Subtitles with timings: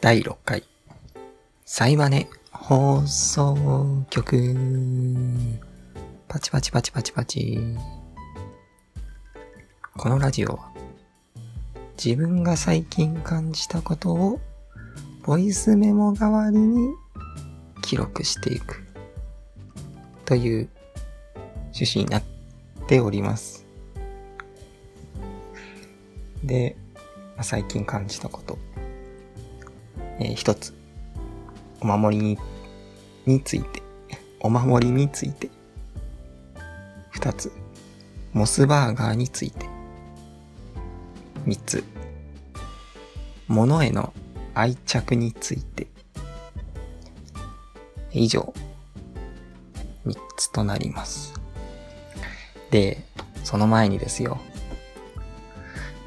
[0.00, 0.62] 第6回、
[1.66, 4.54] サイバネ放送局。
[6.28, 7.58] パチパチパチパチパチ。
[9.96, 10.70] このラジオは、
[12.02, 14.40] 自分が最近感じたことを、
[15.24, 16.94] ボイスメモ代わりに
[17.82, 18.84] 記録していく。
[20.24, 20.68] という
[21.74, 22.22] 趣旨になっ
[22.86, 23.66] ております。
[26.44, 26.76] で、
[27.42, 28.67] 最近感じたこと。
[30.20, 30.74] えー一つ。
[31.80, 32.38] お守りに、
[33.26, 33.82] について。
[34.40, 35.48] お守りについて。
[37.10, 37.52] 二つ。
[38.32, 39.66] モスバーガーについて。
[41.46, 41.84] 三つ。
[43.46, 44.12] 物への
[44.54, 45.86] 愛着について。
[48.12, 48.52] 以上。
[50.04, 51.34] 三つとなります。
[52.70, 53.04] で、
[53.44, 54.38] その前にですよ。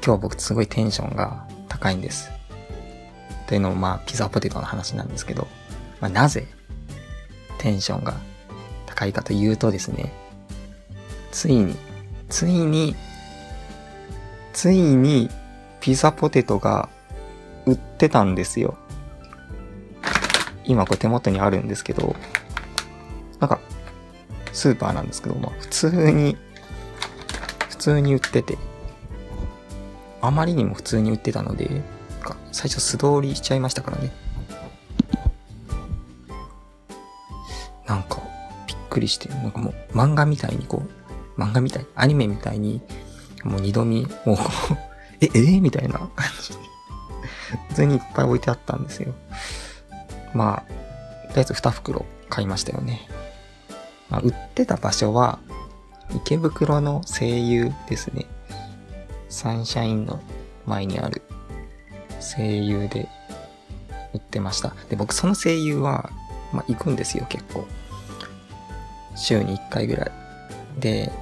[0.04, 2.30] 今日僕すごいテンションが高いんです。
[3.52, 5.46] というのもまあピザポテトの話なんですけど、
[6.00, 6.46] まあ、なぜ
[7.58, 8.14] テンションが
[8.86, 10.10] 高いかというとですね、
[11.30, 11.76] ついに、
[12.30, 12.96] ついに、
[14.54, 15.28] ついに
[15.80, 16.88] ピザポテトが
[17.66, 18.78] 売ってたんですよ。
[20.64, 22.16] 今これ手元にあるんですけど、
[23.38, 23.60] なんか、
[24.54, 26.38] スーパーなんですけど、まあ普通に、
[27.68, 28.56] 普通に売ってて、
[30.22, 31.82] あまりにも普通に売ってたので、
[32.52, 34.12] 最初素通りしちゃいましたからね。
[37.86, 38.22] なんか、
[38.66, 40.82] びっくりして、なんかもう漫画みたいにこ
[41.36, 42.80] う、漫画みたい、アニメみたいに、
[43.42, 44.76] もう二度見、もうこう、
[45.20, 45.60] え、えー？
[45.60, 46.58] みたいな感じで、
[47.70, 49.14] 普通にいっぱい置いてあったんですよ。
[50.34, 50.72] まあ、
[51.28, 53.08] とりあえず2袋買いましたよね。
[54.08, 55.38] まあ、売ってた場所は、
[56.14, 58.26] 池袋の声優ですね。
[59.28, 60.20] サンシャインの
[60.66, 61.21] 前にある
[62.36, 63.08] 声優で
[64.12, 64.74] 売ってました。
[64.88, 66.10] で、僕その声優は、
[66.52, 67.66] まあ、行くんですよ、結構。
[69.14, 70.10] 週に1回ぐらい。
[70.78, 71.12] で、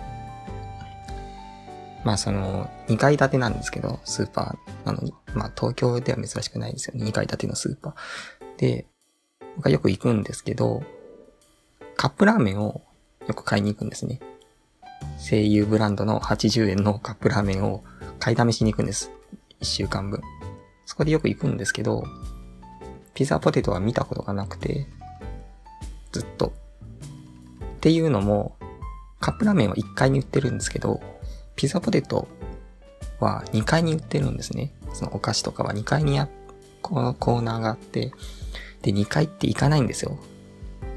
[2.05, 5.13] まあその、2階建てなんですけど、スーパーなのに。
[5.35, 7.05] まあ東京では珍しくないですよね。
[7.05, 8.61] 2階建てのスーパー。
[8.61, 8.87] で、
[9.57, 10.83] 僕はよく行くんですけど、
[11.97, 12.83] カップラーメンを
[13.27, 14.21] よく買いに行くんですね。
[15.19, 17.85] 声優ブランドの80円のカップラーメンを
[18.19, 19.11] 買いだめしに行くんです。
[19.61, 20.23] 1週間分。
[20.91, 22.03] そこでよく行くんですけど、
[23.15, 24.89] ピザポテトは見たことがなくて、
[26.11, 26.49] ずっと。
[26.49, 26.53] っ
[27.79, 28.57] ていうのも、
[29.21, 31.01] カップラーメンは1階に売ってるんですけど、
[31.55, 32.27] ピザポテト
[33.21, 34.73] は2階に売ってるんですね。
[34.93, 36.29] そのお菓子とかは2階にあ、
[36.83, 38.11] このコーナーがあって、
[38.83, 40.19] で、2階って行かないんですよ。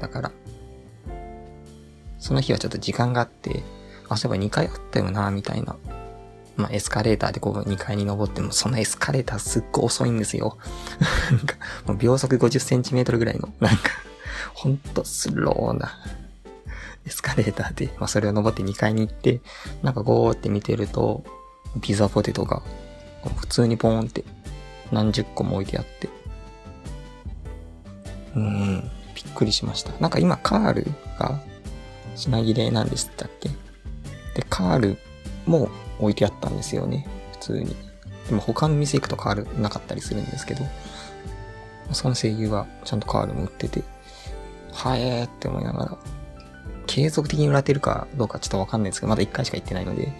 [0.00, 0.32] だから、
[2.18, 3.62] その日はちょっと時間があって、
[4.08, 5.76] あ、そういえば2階あったよな、みたいな。
[6.56, 10.56] まあ、エスカレーターでこう2階に登っても、そのエスカレーターすっごい遅いんですよ。
[11.30, 11.56] なんか、
[11.86, 13.90] もう秒速50センチメートルぐらいの、なんか、
[14.54, 15.92] ほんとスローな
[17.06, 19.40] エスカレーターで、まあ、それを登って2階に行って、
[19.82, 21.24] なんかゴーって見てると、
[21.80, 22.62] ピザポテトが、
[23.36, 24.24] 普通にポーンって、
[24.92, 26.08] 何十個も置いてあって。
[28.36, 29.92] うん、びっくりしました。
[30.00, 30.86] なんか今、カール
[31.18, 31.40] が
[32.16, 33.48] 品切れなんでしたっけ？
[33.48, 34.98] で、カール
[35.46, 35.68] も
[35.98, 37.06] 置いてあったんですよね。
[37.32, 37.76] 普通に。
[38.28, 40.64] でも他の店行くとカールなかったりするんですけど、
[41.92, 43.82] その声優はちゃんとカールも売ってて、
[44.72, 45.98] はえーって思いながら、
[46.86, 50.12] 継続的に売られてるかどうかちょっとわかんないですけど、まだ1回しか行ってないので、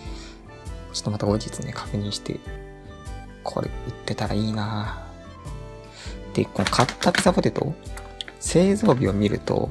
[0.93, 2.39] ちょっとまた後日ね、確認して、
[3.43, 5.07] これ売ってたらいいな
[6.35, 7.75] で、この買ったピザポテト、
[8.41, 9.71] 製造日を見ると、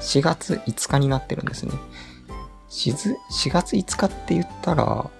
[0.00, 1.72] 4月5日になってるんですね。
[2.68, 5.10] しず4月5日って言ったら、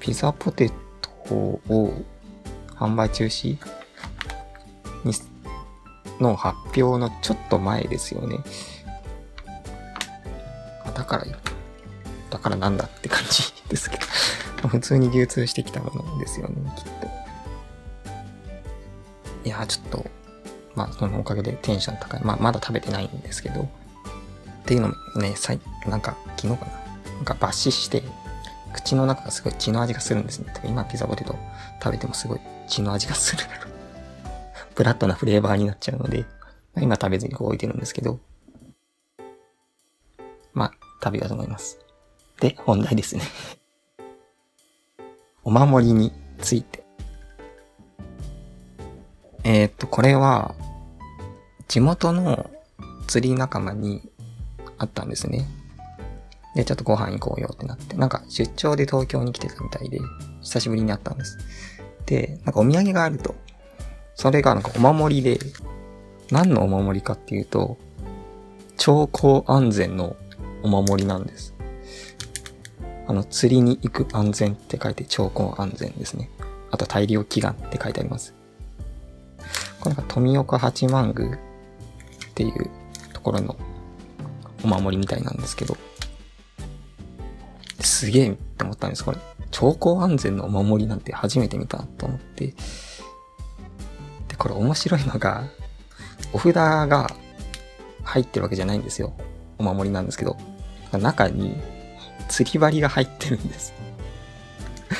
[0.00, 0.70] ピザポテ
[1.02, 1.92] トを
[2.74, 3.58] 販売中止？
[5.04, 5.12] に
[6.20, 8.38] の発表のちょっと前ですよね。
[10.94, 11.24] だから、
[12.30, 13.98] だからなんだって感じ ですけ
[14.62, 14.68] ど。
[14.68, 17.08] 普通に流通してきたものですよね、きっと。
[19.44, 20.06] いや、ちょっと、
[20.74, 22.24] まあ、そのおかげでテンション高い。
[22.24, 23.68] まあ、まだ食べてないんですけど。
[24.64, 26.72] っていうのもね、さい、なんか、昨日かな。
[27.16, 28.02] なんか抜歯して、
[28.72, 30.52] 口の中がすごい血の味がするんですね。
[30.64, 31.36] 今ピザポテト
[31.82, 33.44] 食べてもすごい血の味がする。
[34.74, 36.24] ブラッドなフレーバーになっちゃうので、
[36.80, 38.18] 今食べずにこう置いてるんですけど、
[40.54, 40.72] まあ、
[41.02, 41.78] 食べようと思います。
[42.40, 43.22] で、本題ですね。
[45.44, 46.84] お守りについて。
[49.44, 50.54] えーっと、これは、
[51.68, 52.50] 地元の
[53.06, 54.10] 釣り仲間に
[54.78, 55.46] あったんですね。
[56.54, 59.98] で、ちょっとご飯行こうよってなって、なんか出張で東京に来てたみたいで、
[60.42, 61.38] 久しぶりに会ったんです。
[62.06, 63.34] で、なんかお土産があると
[64.14, 65.38] それがなんかお守りで、
[66.30, 67.76] 何のお守りかっていうと、
[68.76, 70.16] 超高安全の
[70.62, 71.54] お守りなんです。
[73.06, 76.30] あの、釣りに行く安全って書いて超高安全ですね。
[76.70, 78.34] あと大量祈願って書いてあります。
[79.80, 81.38] これが富岡八幡宮っ
[82.34, 82.70] ていう
[83.12, 83.56] ところの
[84.64, 85.76] お守りみたいなんですけど、
[87.80, 89.04] すげえって思ったんです。
[89.04, 89.18] これ、
[89.50, 92.46] 超高安全のお守りなんて初めて見たと思って。
[92.46, 92.54] で、
[94.38, 95.44] これ面白いのが、
[96.32, 97.10] お札が
[98.02, 99.12] 入ってるわけじゃないんですよ。
[99.58, 100.36] お守りなんですけど、
[100.92, 101.56] 中に
[102.28, 103.74] 釣り針が入ってるんです。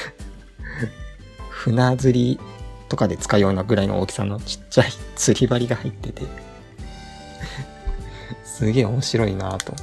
[1.51, 2.41] 船釣り
[2.89, 6.23] とかで使うようなぐらいの大きさのちっちゃい釣り針が入ってて
[8.45, 9.75] すげえ面白いなぁと。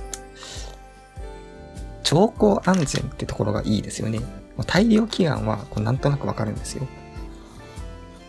[2.03, 4.19] 超高安全ってところがいいですよね。
[4.67, 6.87] 大量祈願はこうなんとなくわかるんですよ。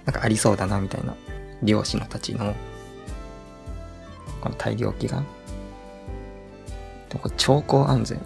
[0.05, 1.15] なんかありそうだなみたいな。
[1.63, 2.55] 漁師のたちの、
[4.41, 5.25] この大量祈願。
[7.09, 8.21] でも超高安全。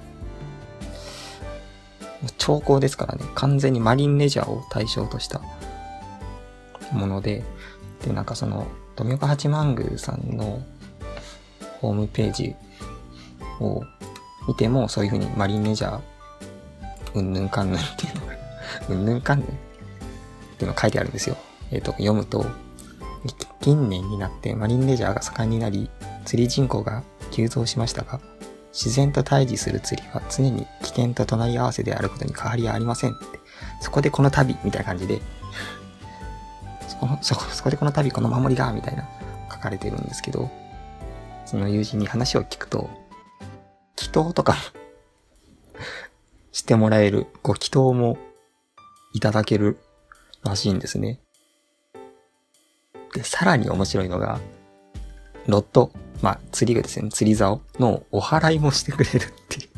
[2.39, 3.25] 超高ですからね。
[3.35, 5.41] 完全にマリンレジャーを対象とした
[6.93, 7.45] もので、
[8.05, 10.63] で、なんかその、富岡八幡宮さんの
[11.81, 12.55] ホームページ
[13.61, 13.83] を
[14.49, 16.01] 見ても、そういう風にマリンレジャー、
[17.15, 18.37] うんぬんかんぬんっていうのが
[18.91, 19.51] うんぬんかんぬんっ
[20.59, 21.37] ていうのが書いてあるんですよ。
[21.71, 22.47] えっ、ー、と、読むと、
[23.61, 25.91] 近年になってマリンレジャーが盛んになり、
[26.25, 28.21] 釣り人口が急増しましたが、
[28.73, 33.25] 自然と対峙する釣りは常に危険と隣り合わせであることに変わりはありませんって。
[33.81, 35.21] そこでこの旅みたいな感じで、
[37.01, 39.09] こそこ、そこでこの旅この守りがみたいな
[39.51, 40.51] 書かれてるんですけど、
[41.47, 42.91] その友人に話を聞くと、
[43.97, 44.57] 祈祷とか
[46.53, 48.19] してもらえる、ご祈祷も
[49.15, 49.79] いただける
[50.43, 51.21] らしいんですね。
[53.15, 54.41] で、さらに面白いのが、
[55.47, 59.69] ロット、まあ、釣り具ですね、釣り竿のお祓いもしてくれるっていう。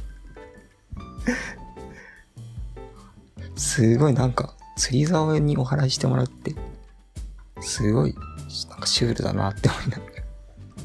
[3.56, 6.54] すごいなんか、釣り竿にお祓いしてもらうって、
[7.60, 8.14] すごい、
[8.70, 10.17] なんかシュールだなって思いながら。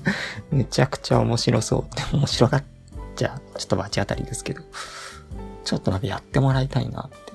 [0.51, 2.63] めちゃくちゃ面白そうって面白がっ
[3.15, 4.61] ちゃ、ちょっと罰当たりですけど、
[5.63, 7.33] ちょっとなんかやってもらいたいなって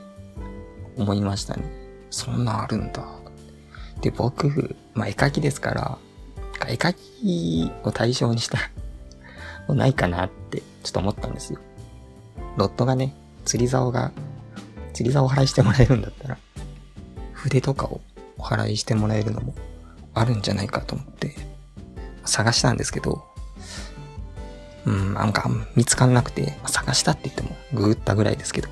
[0.97, 1.65] 思いましたね。
[2.11, 3.05] そんなあるんだ。
[4.01, 5.99] で、僕、まあ、絵描きですから、
[6.67, 8.59] 絵描きを対象にした
[9.75, 11.61] ないかなってちょっと思ったんですよ。
[12.57, 14.13] ロットがね、釣り竿が、
[14.93, 16.39] 釣り竿を払いしてもらえるんだったら、
[17.33, 18.01] 筆とかを
[18.39, 19.55] お払いしてもらえるのも
[20.15, 21.35] あるんじゃないかと思って、
[22.29, 23.25] 探したんですけど、
[24.85, 28.69] うん、なんか見つかんなくて、探したって言ってもグーったぐらいですけど、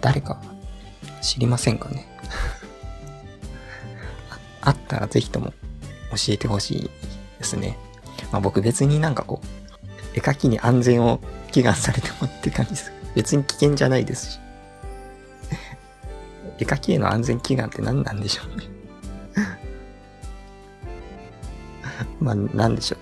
[0.00, 0.40] 誰か
[1.22, 2.06] 知りませんかね？
[4.60, 5.52] あったらぜひとも
[6.10, 6.90] 教えてほしい
[7.38, 7.78] ですね。
[8.30, 9.46] まあ僕別になんかこう、
[10.16, 11.20] 絵描きに安全を
[11.52, 12.92] 祈願されてもって感じです。
[13.14, 14.38] 別に危険じゃないですし。
[16.58, 18.66] 絵描きへの安全祈願って何なんでしょうね
[22.20, 22.98] まあ、なんでしょう。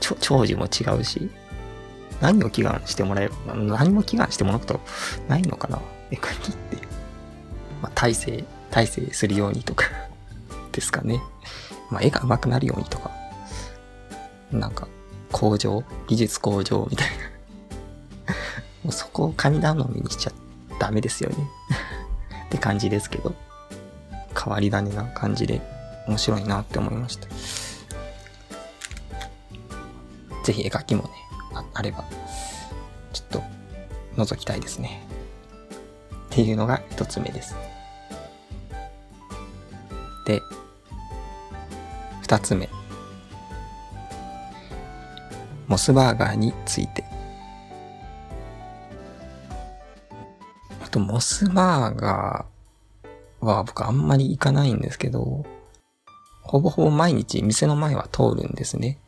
[0.00, 1.30] ちょ、長寿も違うし、
[2.20, 4.80] 何を祈願してもらえる何も祈願してもらうこと
[5.28, 5.80] ないのかな
[6.10, 6.76] 絵描きって。
[7.82, 9.86] まあ、体制、体制するようにとか
[10.72, 11.20] ですかね。
[11.90, 13.10] まあ、絵が上手くなるようにとか。
[14.50, 14.86] なんか、
[15.32, 18.34] 向上技術向上みたいな
[18.84, 20.32] もうそこを神頼みにしちゃ
[20.78, 21.36] ダメですよね
[22.46, 23.34] って感じですけど。
[24.34, 25.60] 変わり種な感じで
[26.08, 27.28] 面白いなって思いました。
[30.42, 31.10] ぜひ絵描きもね、
[31.54, 32.04] ああれば、
[33.12, 33.42] ちょっと
[34.16, 35.06] 覗きたいですね。
[36.26, 37.54] っていうのが一つ目です。
[40.26, 40.40] で、
[42.22, 42.68] 二つ目。
[45.66, 47.04] モスバーガーについて。
[50.84, 55.44] あと、モスバーガーは僕あんまり行かないんですけど、
[56.42, 58.98] ほぼほぼ毎日店の前は通るんですね。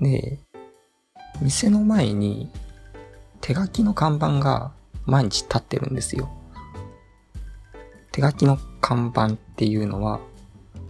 [0.00, 0.38] で、
[1.42, 2.50] 店の前に
[3.40, 4.72] 手書きの看板が
[5.06, 6.30] 毎日立ってるんですよ。
[8.12, 10.26] 手書きの看板っていうのは、も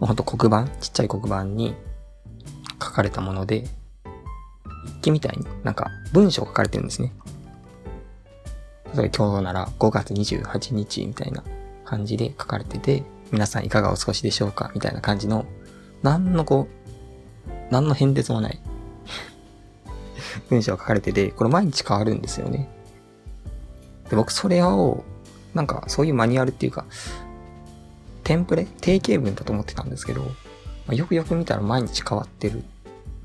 [0.01, 1.73] うほんと黒板、ちっちゃい黒板に
[2.81, 3.63] 書かれたもので、
[4.85, 7.13] 日記みたいになんか文章書かれてるんですね。
[8.95, 11.43] 例えば今日なら5月28日みたいな
[11.83, 15.45] 感じで書かれてて、皆さんいかがお過ごしでしょうかみたいな感じの、
[16.03, 18.59] 何のこう、何の変哲もない
[20.49, 22.69] 文章が書かれてて、これ毎日変わるんですよね。
[24.09, 25.03] で、僕それを、
[25.53, 26.85] なんかそういうマニュアルっていうか、
[28.23, 28.65] テンプレ？
[28.81, 30.29] 定型文だと思ってたんですけど、ま
[30.89, 32.63] あ、よくよく見たら毎日変わってるっ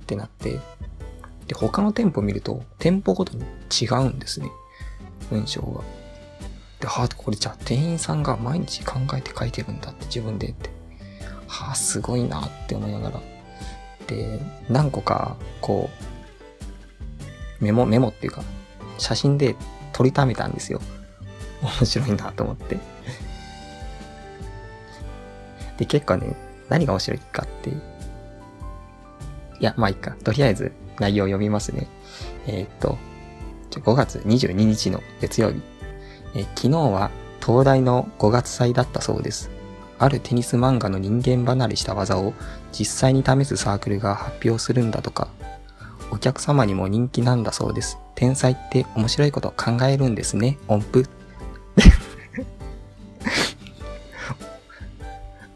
[0.06, 0.60] てなって、
[1.46, 4.50] で、他の店舗見ると、店舗ごとに違うんですね。
[5.30, 5.82] 文章が。
[6.80, 10.70] で、はあ、これじゃあ店員さんが毎日考えて書いてるんだって自分でって。
[11.46, 13.20] はあ、すごいなって思いながら。
[14.06, 16.04] で、何個か、こう、
[17.60, 18.42] メモ、メモっていうか、
[18.98, 19.56] 写真で
[19.92, 20.80] 撮りためたんですよ。
[21.62, 22.78] 面白いなと思って。
[25.76, 26.34] で、結構ね、
[26.68, 27.74] 何が面白いかって、い
[29.60, 30.12] や、まあいいか。
[30.22, 31.88] とりあえず内容を読みますね。
[32.46, 32.98] えー、っと、
[33.70, 35.62] 5月22日の月曜日。
[36.34, 37.10] え昨日は
[37.44, 39.50] 東大の5月祭だったそうです。
[39.98, 42.34] あるテニス漫画の人間離れした技を
[42.72, 45.28] 実際に試すサークルが発表するんだとか、
[46.10, 47.98] お客様にも人気なんだそうです。
[48.14, 51.06] 天才って面白いこと考えるんですね、音符。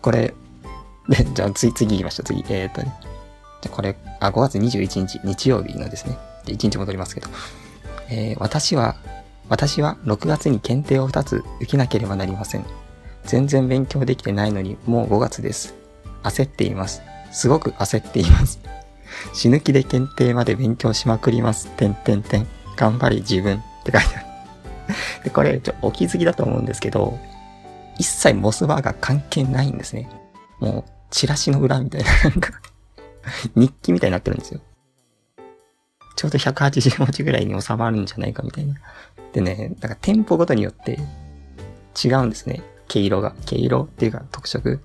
[0.01, 0.35] これ、
[1.35, 2.45] じゃあ次、次行きましょう、次。
[2.49, 2.95] えー、っとね。
[3.61, 6.17] じゃこれ、あ、5月21日、日曜日のですね。
[6.47, 7.29] 1日戻りますけど。
[8.09, 8.97] えー、私は、
[9.49, 12.65] 私は6月に検定を2つ受けなければなりません。
[13.25, 15.75] 全然勉強できてないのに、もう5月です。
[16.23, 17.03] 焦っています。
[17.31, 18.61] すごく焦っています。
[19.33, 21.69] 死ぬ気で検定まで勉強しまくります。
[21.69, 22.47] てんてんてん。
[22.77, 24.27] 頑張り自分って書いてある。
[25.25, 27.19] で、これ、ちょ、お気づきだと思うんですけど、
[27.99, 30.09] 一切モスバーガー関係ないんですね。
[30.61, 32.53] もう、チラシの裏みたいな、なんか
[33.55, 34.61] 日記みたいになってるんですよ。
[36.17, 38.75] ちょうど180文字ぐらいに収まるんじゃないかみたいな。
[39.33, 40.99] でね、だから店舗ごとによって
[42.03, 42.63] 違うんですね。
[42.89, 43.35] 毛色が。
[43.47, 44.81] 毛色っていうか特色。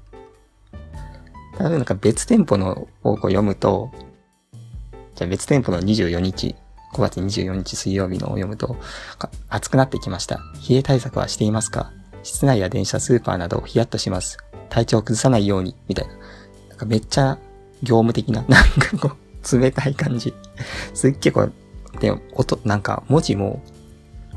[1.60, 3.92] 例えばなんか別店舗のを読むと、
[5.18, 6.56] じゃあ別店舗の24日、
[6.94, 8.78] 5月24日水曜日のを読むと、
[9.50, 10.40] 暑くなってきました。
[10.70, 11.92] 冷え対策はしていますか？
[12.22, 14.38] 室内や電車、スーパーなどヒヤッとします。
[14.70, 16.14] 体調を崩さないように、みたいな。
[16.70, 17.40] なんかめっちゃ
[17.82, 19.16] 業務的な、 なんかこ
[19.52, 20.36] う、冷たい感じ。
[20.94, 21.52] すっげえこう、
[22.00, 23.64] で、音、なんか文字も、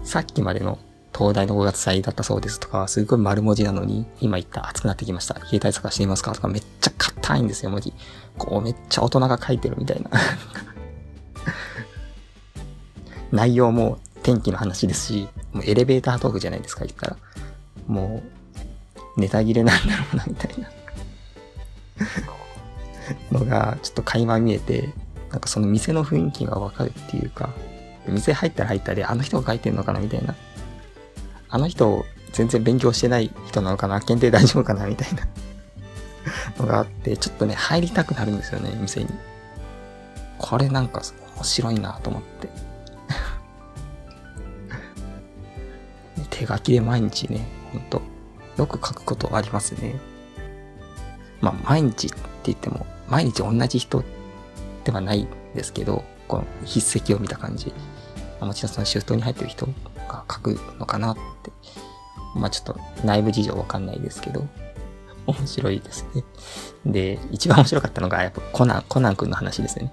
[0.03, 0.79] さっきまでの
[1.21, 5.35] 東大の5月祭だったそうですとか、すごい丸文字なのに、今言った暑くなってきました。
[5.35, 7.93] 冷え対策はしていますかとか、めっちゃ硬いんですよ、文字。
[8.39, 10.11] こう、めっちゃ大人が書いてるみたいな。
[13.33, 17.17] 内容も天気の話ですし、もうエレベータートークじゃないですか、言ったら。
[17.87, 18.23] も
[19.17, 20.71] う、ネタ切れなんだろうな、みたいな。
[23.31, 24.89] のが、ちょっと垣間見えて、
[25.31, 27.51] なんかその店の雰囲気がわかるっていうか、
[28.09, 30.35] 店入ったら入ったで、あの人が書いてんのかなみたいな。
[31.51, 34.01] あの人、全然勉強してない人なのかな？
[34.01, 34.87] 検定大丈夫かな？
[34.87, 35.27] みたいな
[36.59, 39.09] のがあって、ちょっとね、入りたくなるんですよね、店に。
[40.39, 41.03] これなんか
[41.37, 42.49] 面白いなと思って。
[46.31, 48.01] 手書きで毎日ね、ほんと、
[48.57, 49.97] よく書くことありますね。
[51.41, 54.05] まあ、毎日って言っても、毎日同じ人
[54.85, 57.73] ではないんですけど、この筆跡を見た感じ。
[58.41, 59.69] もちろんそのシフトに入ってる人
[60.13, 61.53] が書くのかなって。
[62.35, 64.47] まあちょっと内部事情わかんないですけど、
[65.27, 66.25] 面白いですね。
[66.87, 69.93] で、一番面白かったのがやっぱコナン、コナン君の話ですね。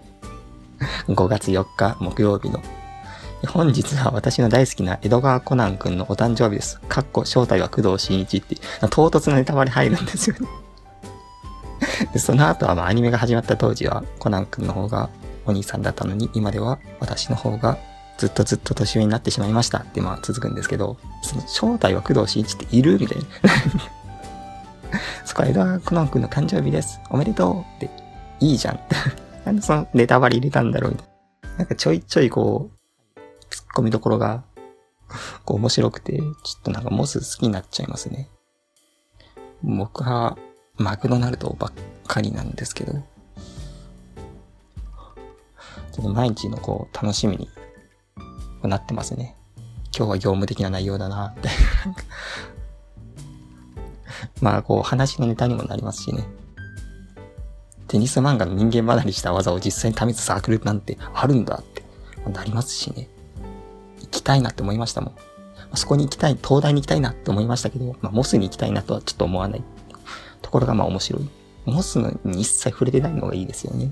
[1.08, 2.62] 5月4日木曜日の。
[3.48, 6.80] 本日は私の大好きな江戸川コナン君のお誕生日です。
[6.88, 8.56] かっこ正体は工藤新一って、
[8.90, 10.48] 唐突なネタバレ入るんですよね。
[12.14, 15.10] で、その後はまあアニメが始まった当時はコナン君の方が
[15.46, 17.78] お兄さんだったのに、今では私の方が
[18.18, 23.26] ずっとずっと年上になってしまいましたってまあ続くんですけど、その正体は工藤新一っているみたいな。
[25.26, 27.00] そこは江戸コナン君の誕生日です。
[27.10, 27.90] おめでとうって、
[28.40, 28.80] いいじゃん。
[29.46, 31.58] なんでそのネタバレ入れたんだろうみたいな。
[31.60, 33.20] なんかちょいちょいこう、
[33.52, 34.44] 突っ込みどころが、
[35.46, 36.24] こう面白くて、ちょ
[36.60, 38.30] っとなんかモス好きになっちゃいますね。
[39.64, 40.38] 僕は、
[40.78, 41.72] マクドナルドばっ
[42.08, 47.50] かりなんですけど、ちょっと毎日のこう、楽しみに
[48.64, 49.36] なってますね。
[49.96, 51.50] 今日は業務的な内容だなって。
[54.42, 56.28] まあ、こう、話のネタにもなりますしね。
[57.88, 61.84] テニス漫画の人間離れした技を実際に試すサークルなんてあるんだって
[62.30, 63.08] なりますしね。
[64.02, 65.16] 行きたいなって思いましたもん。
[65.76, 69.64] そこに行きたい、東大に行きたいなって思いましたけど、まあ、モスに行きたいなとはちょっと思わない
[70.42, 71.30] ところがまあ面白い。
[71.66, 73.92] モスに一切触れてないのがいいですよね。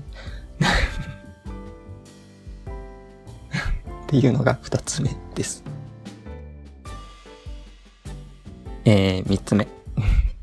[4.06, 5.64] っていうのが二つ目です。
[8.84, 9.66] えー、三つ目。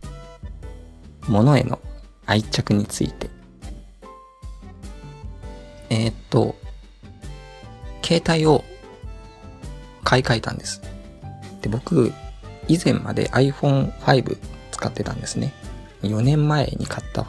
[1.29, 1.79] 物への
[2.25, 3.29] 愛着について。
[5.89, 6.55] えー、っと、
[8.03, 8.65] 携帯を
[10.03, 10.82] 買い替えたんです。
[11.62, 12.12] で、僕、
[12.67, 14.38] 以前まで iPhone5
[14.72, 15.53] 使ってたんですね。
[16.01, 17.25] 4年前に買った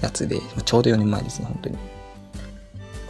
[0.00, 1.78] やつで、ちょうど4年前ですね、本当に。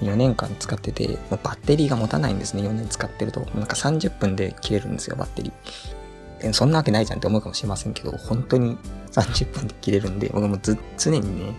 [0.01, 3.41] 4年間使ってて、もうバッテリーが持たないんですね、4年使ってると。
[3.55, 6.53] なんか30分で切れるんですよ、バッテリー。
[6.53, 8.77] そんなわけないじゃんって思うかもしれませんけど、本当に
[9.13, 11.55] 30分で切れるんで、僕もず、常にね、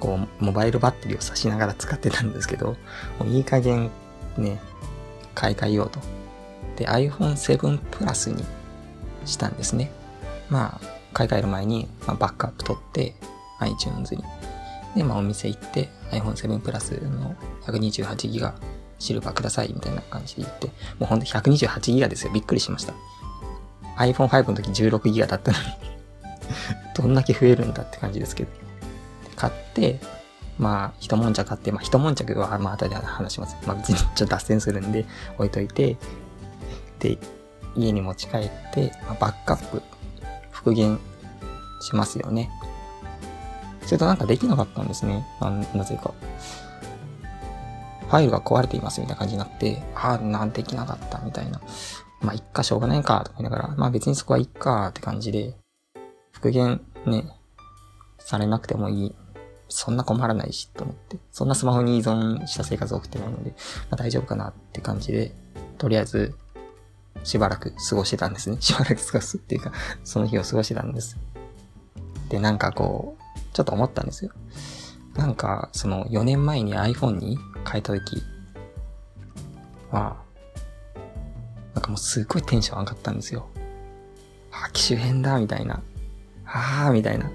[0.00, 2.76] こう、モバイルバッテリーを挿しながら使ってたんですけど、
[3.18, 3.90] もういい加減
[4.36, 4.60] ね、
[5.34, 6.00] 買い替えようと。
[6.76, 8.44] で、iPhone7 Plus に
[9.24, 9.92] したんですね。
[10.48, 13.14] まあ、買い替える前に、まあ、バックアップ取って、
[13.60, 14.24] iTunes に。
[14.96, 18.52] で、まあ、お店行って、iPhone7 Plus の 128GB
[18.98, 22.32] シルバーくださいみたいな感じで言って、もうほんと 128GB ですよ。
[22.32, 22.94] びっくりしました。
[23.98, 25.64] iPhone5 の時 16GB だったのに
[26.96, 28.50] どんだけ増えるんだって感じですけど。
[29.36, 30.00] 買って、
[30.58, 33.56] まあ、一悶着買って、まあ、一悶着は、まあ、後で話します。
[33.66, 35.04] まあ、別にちょっと脱線するんで、
[35.36, 35.96] 置いといて、
[37.00, 37.18] で、
[37.74, 39.82] 家に持ち帰って、まあ、バックアップ、
[40.52, 41.00] 復元
[41.80, 42.50] しますよね。
[43.84, 45.26] それとなんかできなかったんですね。
[45.40, 46.14] ななぜか。
[48.08, 51.60] ファイルが壊れていますみたいな感じになって、ああ、なんできなかったみたいな。
[52.20, 55.56] まあ、いっか、しょうがないか、とか言いながら、まあ別にそこはいっか、って感じで、
[56.30, 57.24] 復元ね、
[58.18, 59.14] されなくてもいい。
[59.68, 61.18] そんな困らないし、と思って。
[61.30, 63.56] そんなスマホに依存した生活を送ってないので、ま
[63.92, 65.34] あ大丈夫かなって感じで、
[65.78, 66.34] とりあえず、
[67.24, 68.58] しばらく過ごしてたんですね。
[68.60, 69.72] しばらく過ごすっていうか、
[70.04, 71.16] その日を過ごしてたんです。
[72.28, 73.21] で、なんかこう、
[73.52, 74.32] ちょっと思ったんですよ。
[75.14, 77.38] なんか、その4年前に iPhone に
[77.70, 78.22] 変えた時
[79.90, 80.16] は、
[81.74, 83.46] なんかもうすっごいテンション上がったんですよ。
[84.50, 85.82] あ、機種変だ、みたいな。
[86.46, 87.30] あー、みたいな。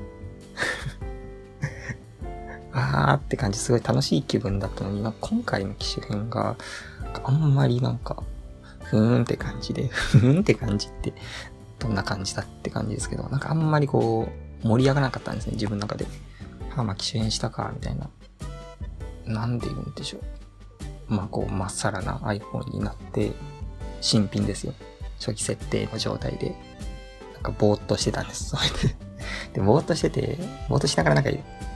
[2.74, 6.56] あーって感じ、すごい楽しい気分だったのに、なんか今回の機種編が、
[7.24, 8.24] あんまりなんか、
[8.84, 11.14] ふーんって感じで、ふーんって感じって、
[11.80, 16.06] どんな感じだって感じですけど、なんかあんまりこう、盛り上がらなかったんですね、自分の中で。
[16.06, 18.10] はあ、まあ機種変したか、みたいな。
[19.26, 20.18] なんで言うんでしょ
[21.10, 21.14] う。
[21.14, 23.32] まあこう、まっさらな iPhone になって、
[24.02, 24.74] 新品ですよ。
[25.20, 26.56] 初期設定の状態で、
[27.34, 28.50] なんかぼーっとしてたんです。
[28.50, 28.96] それで
[29.54, 30.38] で、ぼーっとしてて、
[30.70, 31.32] ぼーっとしながらなんか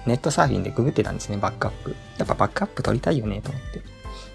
[0.06, 1.96] ネットサーフィンでググってたんですね、バックアップ。
[2.18, 3.82] やっぱバックアップ取りたいよね、と思って。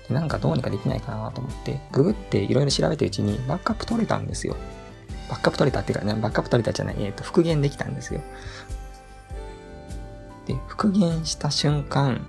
[0.09, 4.57] で、なんかどうにかできないかなと思って、ググっていろいろ調べてるうちにバックアップ取れたんですよ。
[5.29, 8.21] バックアップ取れたっていうかね、バックアップ取れたじゃない、えっ、ー、と、復元できたんですよ。
[10.47, 12.27] で、復元した瞬間、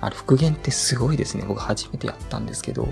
[0.00, 1.44] あれ、復元ってすごいですね。
[1.46, 2.88] 僕初めてやったんですけど、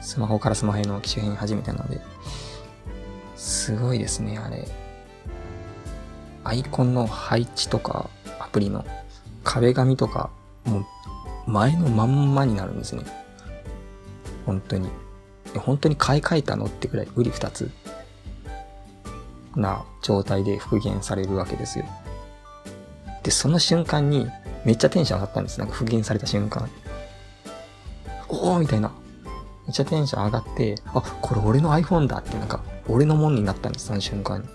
[0.00, 2.00] スマホからスマホへの機種変初めてなので、
[3.36, 4.66] すごいですね、あれ。
[6.44, 8.84] アイコンの配置とか、アプリの
[9.44, 10.30] 壁紙とか、
[10.64, 13.04] もう前のまんまになるんですね。
[14.44, 14.88] 本当に。
[15.58, 17.70] 本当に買い替えたのってくらい、売り二つ
[19.56, 21.84] な状態で復元されるわけですよ。
[23.22, 24.28] で、その瞬間に
[24.64, 25.58] めっちゃテンション上がったんです。
[25.58, 26.68] なんか復元された瞬間。
[28.28, 28.92] おーみたいな。
[29.66, 34.48] めっちゃテンション上がって、あ、これ俺の iPhone だってなんか、俺のもんになったんです、その瞬間に。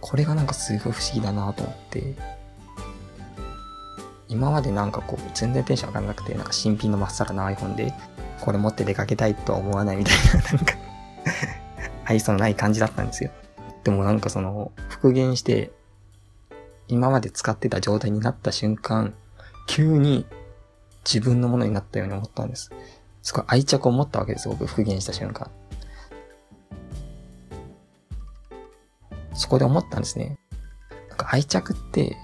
[0.00, 2.14] これがなんかすごい不思議だなと思って。
[4.34, 7.94] 今までなんかこう、全然テンション上がらなくて、なんか新品のまっさらな iPhone で、
[8.40, 10.74] これ持って出かけたいとは思わないみたいな、 なんか
[12.04, 13.30] 愛想のない感じだったんですよ。
[13.84, 15.70] でもなんかその、復元して、
[16.88, 19.14] 今まで使ってた状態になった瞬間、
[19.68, 20.26] 急に
[21.04, 22.72] 自分のものになったように思ったんです。
[23.22, 25.48] すごい愛着を持ったわけです、僕、復元した瞬間。
[29.32, 30.38] そこで思ったんですね。
[31.08, 32.16] なんか愛着って、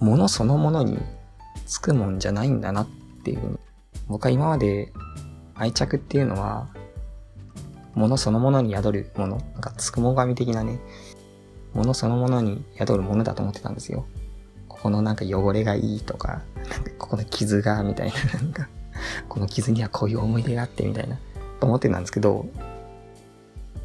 [0.00, 0.98] ものそのものに
[1.66, 2.88] つくもんじゃないんだなっ
[3.24, 3.58] ていうふうに。
[4.06, 4.92] 僕は今まで
[5.54, 6.68] 愛着っていうのは、
[7.94, 10.78] ものそのものに宿るもの、なんかつくも神的なね、
[11.74, 14.06] ものそのものに宿るものだと思ってたんですよ。
[14.68, 18.68] ここのなんか汚れがいいとか、なんかここの傷が、みたいな、なんか、
[19.28, 21.18] この傷にはこういう思い出があって、みたいな、
[21.60, 22.46] と思ってたんですけど、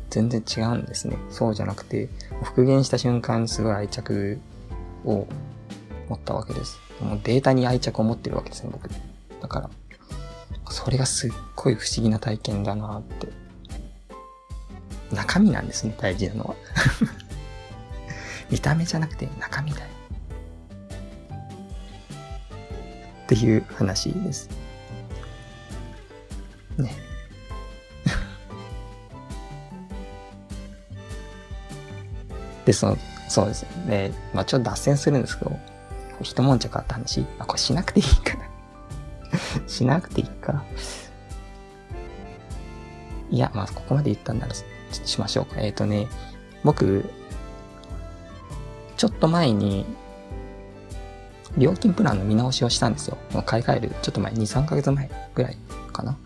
[0.09, 1.17] 全然違うんですね。
[1.31, 2.07] そうじゃなくて、
[2.43, 4.39] 復元した瞬間すごい愛着
[5.05, 5.25] を
[6.09, 6.79] 持ったわけです。
[7.01, 8.89] もうデータに愛着を持ってるわけですね、僕。
[9.41, 9.69] だから、
[10.69, 13.27] それがすっごい不思議な体験だなって。
[15.13, 16.55] 中身なんですね、大事なのは。
[18.49, 19.87] 見た目じゃなくて中身だよ。
[23.23, 24.49] っていう話です。
[26.77, 26.93] ね。
[32.65, 32.97] で、その、
[33.29, 34.11] そうですね。
[34.33, 35.57] まあちょっと脱線するんですけど、
[36.23, 38.43] 一悶着あった話、あ、これしなくていいかな。
[39.67, 40.63] しなくていいか。
[43.29, 44.65] いや、まあここまで言ったんならちょ
[44.97, 45.61] っとしましょうか。
[45.61, 46.07] えっ、ー、とね、
[46.63, 47.05] 僕、
[48.97, 49.85] ちょっと前に、
[51.57, 53.17] 料金プランの見直しをしたんですよ。
[53.31, 55.57] もう買い替える、ちょっと前、2、3ヶ月前ぐらい
[55.91, 56.17] かな。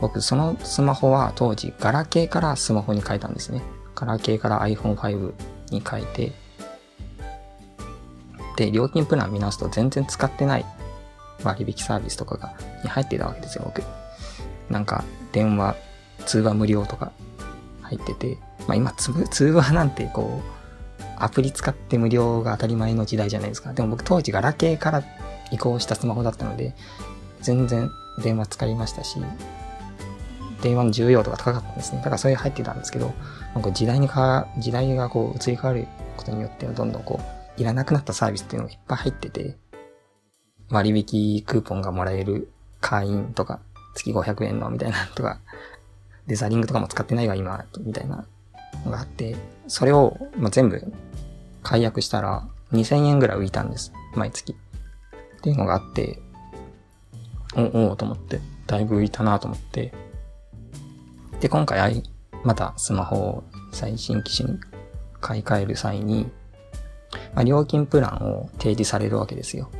[0.00, 3.62] 僕、そのスマホは当時、ガラケーからスマホに変えたんですね。
[3.94, 5.32] ガラケーから iPhone5
[5.70, 6.32] に変えて、
[8.56, 10.66] で、料金プラン見直すと全然使ってない
[11.42, 13.82] 割引サービスとかが、に入ってたわけですよ、僕。
[14.70, 15.76] なんか、電話、
[16.26, 17.12] 通話無料とか
[17.82, 20.62] 入ってて、まあ今、通話なんてこう、
[21.18, 23.72] アプリ使って無料が当たり前の時代じゃないですか。
[23.72, 25.02] でも僕当時ガラケーから
[25.50, 26.74] 移行したスマホだったので、
[27.40, 27.90] 全然
[28.22, 29.18] 電話使いましたし、
[30.62, 31.98] 電話の重要度が高かったんですね。
[31.98, 33.12] だからそれ入ってたんですけど、
[33.54, 35.86] なんか時代にか、時代がこう移り変わる
[36.16, 39.56] ことによってどんどんこう、いらなくなったサービスっていうのがいっぱい入ってて、
[40.70, 43.60] 割引クーポンがもらえる会員とか、
[43.94, 45.40] 月500円のみたいなとか、
[46.26, 48.26] デザリングとかも使ってないわ今、みたいな
[48.84, 49.36] のがあって、
[49.66, 50.92] それを、まあ、全部
[51.62, 53.92] 解約したら2000円ぐらい浮いたんです。
[54.14, 54.52] 毎月。
[54.52, 56.20] っていうのがあって、
[57.54, 59.92] お、おと思って、だいぶ浮いたなと思って。
[61.40, 62.02] で、今回、
[62.44, 64.58] またスマホを最新機種に
[65.20, 66.30] 買い替える際に、
[67.34, 69.70] まあ、料金プランを提示されるわけですよ。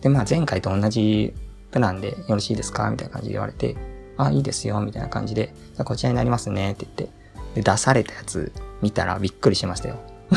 [0.00, 1.34] で、まあ前回と同じ
[1.70, 3.76] プランでよろしいですかみたいな感じで言われて、
[4.16, 9.96] あ、いいですよ、みたいな感じで、じゃこちらになりますね、って言って、で、出されたやつ見たらびっくりしましたよ。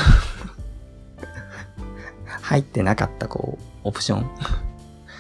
[2.42, 4.30] 入ってなかった、こう、オプション。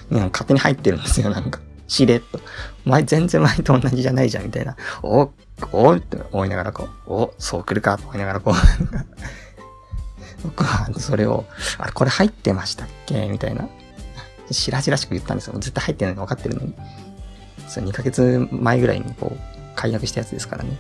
[0.31, 1.59] 勝手に入ってるんですよ、なんか。
[1.87, 2.39] しれっと。
[2.85, 4.75] 前、全然前と同じじゃないじゃん、みたいな。
[5.03, 5.31] お、
[5.71, 8.53] おって思いながらこう、お、そう来るかと思いながらこう、
[10.43, 11.45] 僕はそれを、
[11.77, 13.27] あれ、これ入ってましたっけ？
[13.29, 13.67] みたいな。
[14.51, 15.53] しらしらしく言ったんですよ。
[15.55, 16.73] 絶対入ってないの分かってるのに。
[17.67, 19.39] それ2ヶ月前ぐらいにこう、
[19.75, 20.77] 解約したやつですからね。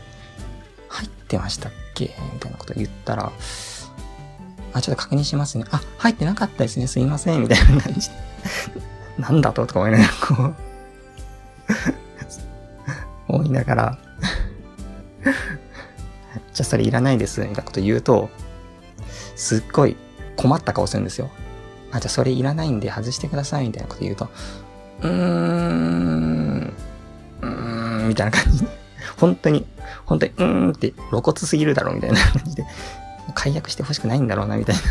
[0.89, 2.15] 入ってましたっけ？
[2.33, 3.31] みたいなこと言ったら、
[4.73, 5.65] あ、ちょっと確認しますね。
[5.71, 6.87] あ、入ってなかったですね。
[6.87, 7.41] すいません。
[7.41, 8.09] みたいな感じ。
[9.19, 9.65] なんだと？
[9.65, 10.55] とか思いながら、こう
[13.35, 13.97] 思いながら
[16.53, 17.41] じゃあそれいらないです。
[17.41, 18.29] みたいなこと言うと、
[19.37, 19.95] すっごい
[20.35, 21.29] 困った顔するんですよ。
[21.91, 23.67] あ、じゃあそれいらないんで外してください。
[23.67, 24.27] みたいなこと言うと、
[25.03, 26.73] うーん、
[27.41, 28.67] うーん、みたいな感じで、
[29.17, 29.65] 本当に、
[30.05, 32.65] 本当に、うーんって露骨すぎるだろ、みたいな感じで、
[33.35, 34.81] 解約してほしくないんだろうな、みたいな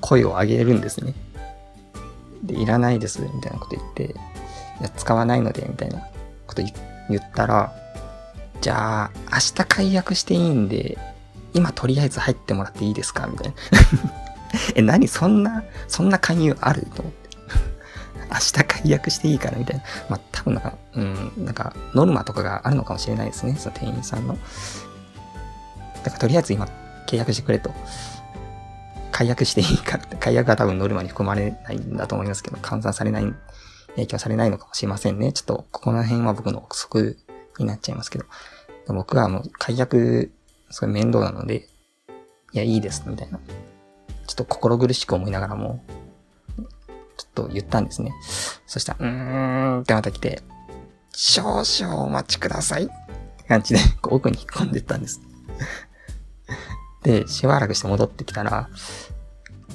[0.00, 1.14] 声を上げるんですね。
[2.44, 4.04] で、いらないです、みたいなこと言って、
[4.80, 5.98] いや、使わないので、みたいな
[6.46, 7.72] こと言ったら、
[8.60, 10.96] じゃあ、明日解約していいんで、
[11.54, 13.26] 今とりあえず入ってもらっていいですか？
[13.26, 13.54] みたいな
[14.74, 15.08] え、何？
[15.08, 17.24] そんな、そんな勧誘あると思って。
[18.30, 19.84] 明日解約していいからみたいな。
[20.10, 23.54] まあ、多分なんか、うん、なんか、ノルマとかがあるのかもしれないですね。
[23.56, 24.34] その店員さんの。
[26.02, 26.66] だからとりあえず今、
[27.06, 27.72] 契約してくれと。
[29.12, 30.16] 解約していいかって。
[30.16, 33.32] 解約が多分ノルマに含まれないんだと思いますけど、換算されない、
[33.94, 35.32] 影響されないのかもしれませんね。
[35.32, 37.18] ちょっと、ここら辺は僕の憶測
[37.58, 38.24] になっちゃいますけど。
[38.88, 40.32] 僕はもう解約
[40.74, 41.68] すごい面倒なので、
[42.52, 43.38] いや、いいです、みたいな。
[44.26, 45.84] ちょっと心苦しく思いながらも、
[46.56, 48.12] ちょっと言ったんですね。
[48.66, 50.42] そしたら、うーんってまた来て、
[51.12, 52.86] 少々お待ちください。
[52.86, 52.92] って
[53.46, 55.20] 感じで、奥に引っ込んでったんです。
[57.04, 58.68] で、しばらくして戻ってきたら、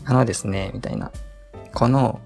[0.04, 1.14] あのですね、みたいな。
[1.74, 2.20] この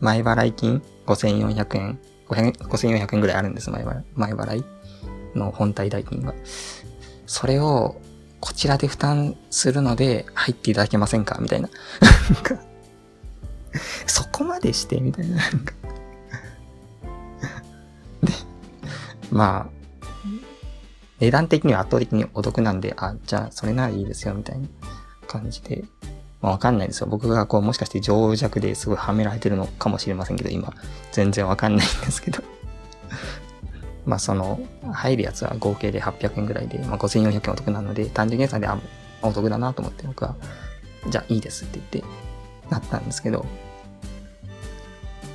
[0.00, 4.04] 前払い金5400円、5400円ぐらいあるんです、前払い。
[4.12, 4.64] 前払い
[5.34, 6.34] の本体代金が。
[7.26, 7.98] それを
[8.40, 11.38] こちらで負担するので入っていただけませんか？
[11.40, 11.68] みたいな。
[14.06, 15.36] そこまでして、みたいな。
[18.22, 18.32] で、
[19.30, 19.72] まあ、
[21.20, 24.68] 値段的には圧倒的にお得なんで、あ、じゃあそれならいいですよ、みたいな
[25.26, 25.84] 感じで。
[26.40, 27.08] まあわかんないですよ。
[27.08, 30.72] 僕がこうもしかして情弱ですごいはめられてるのかもしれませんけど、今、
[31.12, 32.42] 全然わかんないんですけど
[34.08, 34.58] まあその、
[34.90, 38.78] 入るやつは合計で800円ぐらいで、まあ5400円お得なので、単純計算で、あ、
[39.22, 40.34] お得だなと思って僕は、
[41.08, 42.10] じゃあいいですって言って、
[42.70, 43.44] なったんですけど、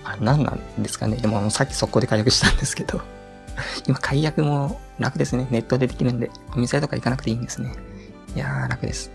[0.04, 1.18] あれ何なんですかね？
[1.18, 3.00] でもさっき速攻で解約したんですけど、
[3.88, 5.48] 今解約も楽ですね。
[5.52, 7.74] ネットでできるんで、お店とか行かなくていいんですね。
[8.36, 9.12] いやー、楽です。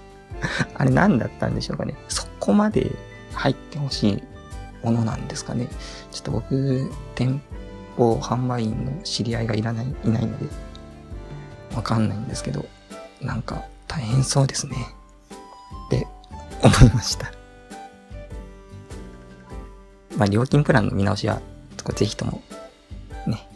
[0.76, 1.94] あれ何だったんでしょうかね？
[2.08, 2.90] そこまで
[3.34, 4.22] 入ってほしい
[4.82, 5.68] ものなんですかね？
[6.12, 7.40] ちょっと僕、店
[7.96, 10.46] 舗販売員の知り合いがいらない、いないので、
[11.74, 12.64] わかんないんですけど、
[13.20, 14.76] なんか大変そうですね。
[15.86, 16.06] って
[16.62, 17.32] 思いました。
[20.16, 21.40] まあ、料金プランの見直しは、
[21.94, 22.42] ぜひとも、
[23.26, 23.46] ね、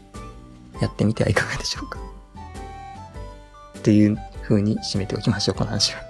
[0.81, 1.99] やってみてはいかがでしょうか。
[3.79, 6.01] っていう風に締めておきましょう、この話は。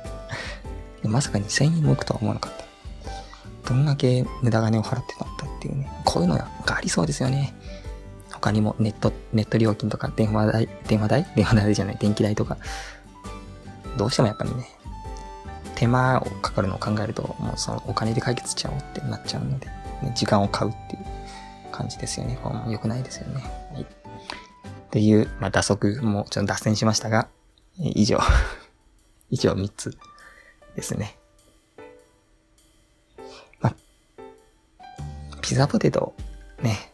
[1.09, 2.64] まさかに1000円も浮くとは思わなかった。
[3.69, 5.90] どんだけ無駄金を払ってたんだっていうね。
[6.05, 7.55] こういうのがありそうですよね。
[8.40, 11.26] 他にもネット、ネット料金とか電話代、電話代？
[11.37, 12.57] 電話代じゃない、電気代とか。
[13.96, 14.68] どうしてもやっぱりね、
[15.74, 21.05] 手間をかかるのを考えると、もうそのお金で解決しちゃおうってなっちゃうので、ね、時間を買うっていう
[21.70, 22.38] 感じですよね。
[22.42, 23.42] これも良くないですよね。
[23.72, 23.83] はい。
[23.83, 23.87] っ
[24.90, 27.29] ていう、まあ、打足もちょっと脱線しましたが、
[27.79, 28.18] 以上
[29.31, 29.96] 以上3つ
[30.76, 31.16] ですね。
[33.61, 33.74] まあ、
[35.40, 36.14] ピザポテト、
[36.62, 36.89] ね。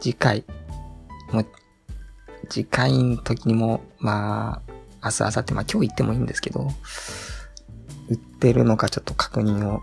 [0.00, 0.44] 次回、
[1.30, 1.46] もう、
[2.48, 4.72] 次回の時にも、まあ、
[5.04, 6.68] 明日、明後日、まあ今日行ってもいいんですけど、
[8.08, 9.80] 売ってるのかちょっと確認を、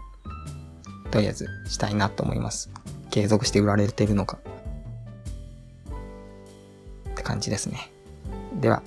[1.11, 2.69] とりあえずしたいなと思います。
[3.11, 4.39] 継続して売られてるのか。
[7.11, 7.91] って感じですね。
[8.59, 8.83] では、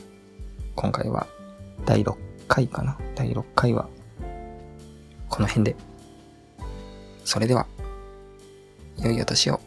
[0.74, 1.26] 今回は
[1.86, 2.16] 第6
[2.48, 2.98] 回かな？
[3.14, 3.88] 第6回は、
[5.28, 5.76] この辺で。
[7.24, 7.66] それでは、
[8.98, 9.60] 良いお年を。